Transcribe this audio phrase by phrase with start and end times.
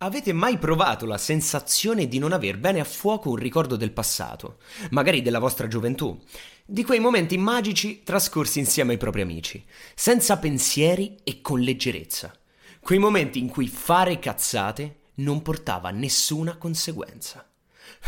[0.00, 4.58] Avete mai provato la sensazione di non aver bene a fuoco un ricordo del passato,
[4.90, 6.22] magari della vostra gioventù,
[6.66, 9.64] di quei momenti magici trascorsi insieme ai propri amici,
[9.94, 12.30] senza pensieri e con leggerezza?
[12.78, 17.48] Quei momenti in cui fare cazzate non portava nessuna conseguenza.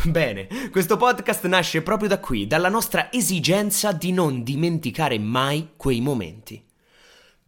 [0.03, 6.01] Bene, questo podcast nasce proprio da qui, dalla nostra esigenza di non dimenticare mai quei
[6.01, 6.68] momenti.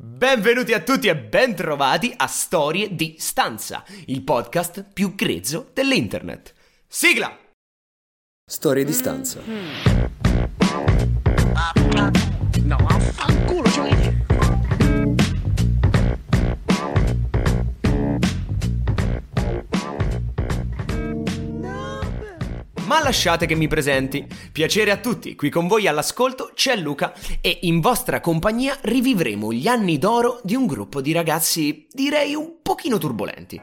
[0.03, 6.55] Benvenuti a tutti e bentrovati a Storie di Stanza, il podcast più grezzo dell'internet.
[6.87, 7.37] Sigla!
[8.43, 9.41] Storie di Stanza.
[9.45, 11.10] No,
[23.03, 24.27] Lasciate che mi presenti.
[24.51, 29.67] Piacere a tutti, qui con voi all'ascolto c'è Luca e in vostra compagnia rivivremo gli
[29.67, 33.59] anni d'oro di un gruppo di ragazzi, direi un pochino turbolenti.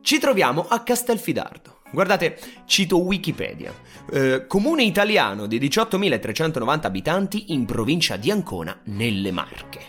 [0.00, 1.80] Ci troviamo a Castelfidardo.
[1.90, 3.74] Guardate, cito Wikipedia.
[4.12, 9.80] Eh, comune italiano di 18.390 abitanti in provincia di Ancona, nelle Marche.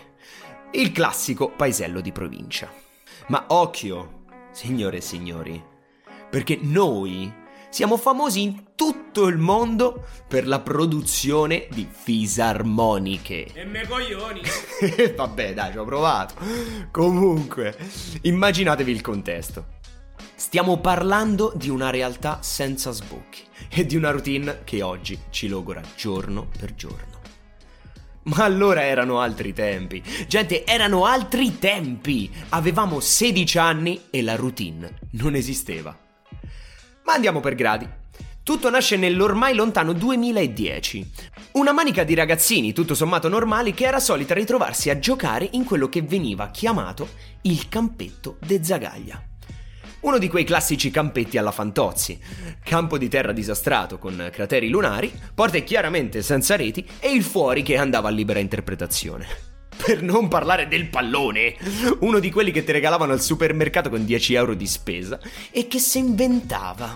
[0.72, 2.70] Il classico paesello di provincia.
[3.28, 5.62] Ma occhio, signore e signori,
[6.28, 7.32] perché noi
[7.70, 13.50] siamo famosi in tutto il mondo per la produzione di fisarmoniche.
[13.52, 14.40] E me coglioni!
[15.16, 16.34] Vabbè, dai, ci ho provato.
[16.90, 17.76] Comunque,
[18.22, 19.76] immaginatevi il contesto.
[20.34, 25.82] Stiamo parlando di una realtà senza sbocchi e di una routine che oggi ci logora
[25.96, 27.16] giorno per giorno.
[28.22, 30.02] Ma allora erano altri tempi.
[30.26, 32.30] Gente, erano altri tempi.
[32.50, 36.07] Avevamo 16 anni e la routine non esisteva.
[37.08, 37.88] Ma andiamo per gradi.
[38.42, 41.10] Tutto nasce nell'ormai lontano 2010.
[41.52, 45.88] Una manica di ragazzini, tutto sommato normali, che era solita ritrovarsi a giocare in quello
[45.88, 47.08] che veniva chiamato
[47.42, 49.22] il campetto de Zagaglia.
[50.00, 52.20] Uno di quei classici campetti alla Fantozzi.
[52.62, 57.78] Campo di terra disastrato con crateri lunari, porte chiaramente senza reti e il fuori che
[57.78, 59.47] andava a libera interpretazione.
[59.88, 61.56] Per non parlare del pallone,
[62.00, 65.18] uno di quelli che ti regalavano al supermercato con 10 euro di spesa
[65.50, 66.94] e che si inventava.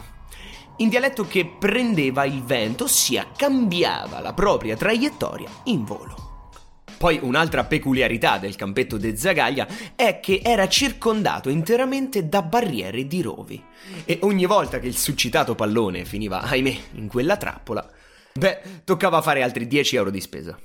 [0.77, 6.51] In dialetto che prendeva il vento, ossia cambiava la propria traiettoria in volo.
[6.99, 9.67] Poi un'altra peculiarità del campetto de Zagaglia
[9.97, 13.65] è che era circondato interamente da barriere di rovi.
[14.05, 17.91] E ogni volta che il succitato pallone finiva, ahimè, in quella trappola,
[18.35, 20.59] beh, toccava fare altri 10 euro di spesa.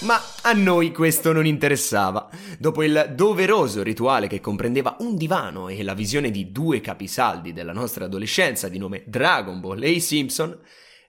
[0.00, 2.30] Ma a noi questo non interessava.
[2.56, 7.72] Dopo il doveroso rituale che comprendeva un divano e la visione di due capisaldi della
[7.72, 10.56] nostra adolescenza di nome Dragon Ball e i Simpson,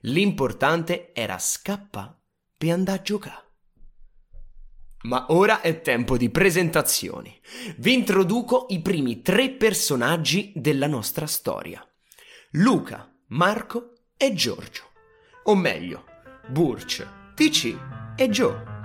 [0.02, 2.16] l'importante era scappare
[2.56, 3.44] per andare a giocare.
[5.02, 7.40] Ma ora è tempo di presentazioni.
[7.76, 11.82] Vi introduco i primi tre personaggi della nostra storia.
[12.52, 14.82] Luca, Marco e Giorgio.
[15.44, 16.04] O meglio,
[16.48, 17.74] Burch, TC
[18.16, 18.79] e Joe.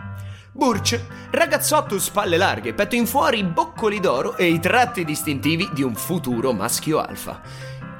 [0.57, 0.97] Burch,
[1.31, 6.53] ragazzotto spalle larghe, petto in fuori, boccoli d'oro e i tratti distintivi di un futuro
[6.53, 7.41] maschio alfa.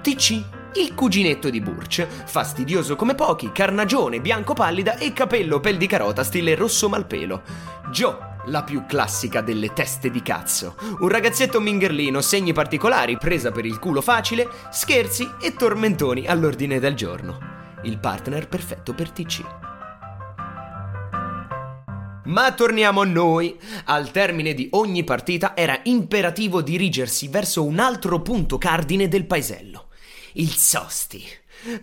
[0.02, 0.42] TC,
[0.76, 6.24] il cuginetto di Burch, fastidioso come pochi, carnagione, bianco pallida e capello pel di carota
[6.24, 7.42] stile rosso malpelo.
[7.92, 10.76] Joe, la più classica delle teste di cazzo.
[11.00, 16.94] Un ragazzetto mingerlino, segni particolari, presa per il culo facile, scherzi e tormentoni all'ordine del
[16.94, 17.38] giorno.
[17.82, 19.65] Il partner perfetto per TC.
[22.26, 23.58] Ma torniamo a noi.
[23.86, 29.90] Al termine di ogni partita era imperativo dirigersi verso un altro punto cardine del paesello.
[30.34, 31.24] Il Sosti.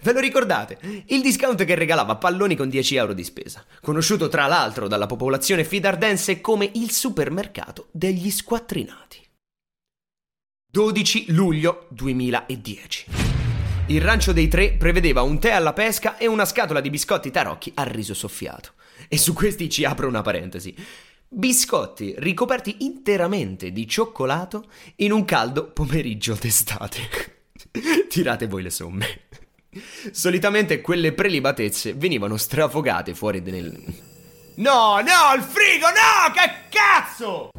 [0.00, 0.78] Ve lo ricordate?
[1.06, 5.64] Il discount che regalava palloni con 10 euro di spesa, conosciuto tra l'altro dalla popolazione
[5.64, 9.20] fidardense come il supermercato degli squattrinati.
[10.70, 13.06] 12 luglio 2010.
[13.88, 17.72] Il rancio dei tre prevedeva un tè alla pesca e una scatola di biscotti tarocchi
[17.74, 18.72] al riso soffiato.
[19.12, 20.74] E su questi ci apro una parentesi.
[21.28, 24.64] Biscotti ricoperti interamente di cioccolato
[24.96, 27.50] in un caldo pomeriggio d'estate.
[28.08, 29.20] Tirate voi le somme.
[30.12, 33.70] Solitamente quelle prelibatezze venivano strafogate fuori nel...
[34.54, 37.50] No, no, il frigo, no, che cazzo!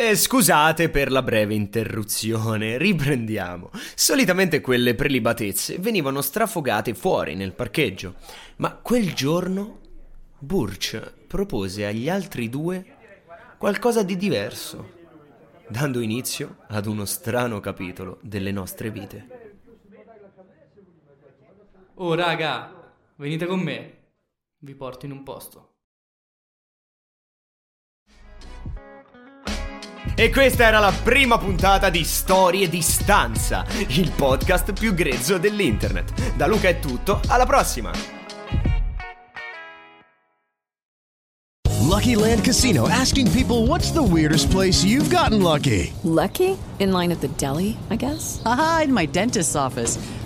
[0.00, 3.68] E scusate per la breve interruzione, riprendiamo.
[3.94, 8.14] Solitamente quelle prelibatezze venivano strafogate fuori nel parcheggio,
[8.56, 9.80] ma quel giorno
[10.38, 12.82] Burch propose agli altri due
[13.58, 14.88] qualcosa di diverso,
[15.68, 19.28] dando inizio ad uno strano capitolo delle nostre vite.
[21.96, 23.98] Oh raga, venite con me,
[24.60, 25.79] vi porto in un posto.
[30.20, 36.36] E questa era la prima puntata di Storie di Stanza, il podcast più grezzo dell'internet.
[36.36, 37.90] Da Luca è tutto, alla prossima!
[41.78, 45.90] Lucky Land Casino asking people what's the weirdest place you've gotten lucky?
[46.02, 46.54] Lucky?
[46.80, 48.42] In line at the deli, I guess?
[48.44, 49.98] Aha, in my dentist's office.